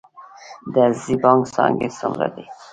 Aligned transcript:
د 0.73 0.75
عزیزي 0.85 1.15
بانک 1.23 1.43
څانګې 1.55 1.89
څومره 1.97 2.27
دي؟ 2.35 2.45